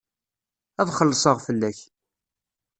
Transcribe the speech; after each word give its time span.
Ad 0.79 0.87
xellṣeɣ 0.97 1.37
fell-ak. 1.45 1.79